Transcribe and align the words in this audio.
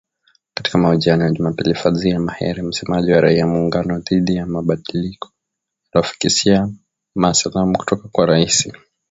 Katika 0.53 0.77
mahojiano 0.77 1.23
ya 1.23 1.31
Jumapili, 1.31 1.73
Fadzayi 1.75 2.17
Mahere, 2.17 2.63
msemaji 2.63 3.11
wa 3.11 3.21
raia 3.21 3.47
muungano 3.47 3.99
dhidi 3.99 4.35
ya 4.35 4.45
mabadiliko 4.45 5.31
aliwafikisia 5.91 6.69
ma 7.15 7.33
salamu 7.33 7.77
kutoka 7.77 8.07
kwa 8.11 8.25
rahisi 8.25 8.73